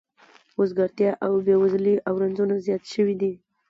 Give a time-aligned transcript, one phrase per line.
[0.59, 3.33] وزګارتیا او بې وزلي او رنځونه زیات شوي دي